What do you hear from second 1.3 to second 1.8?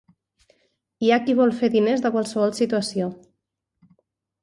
vol fer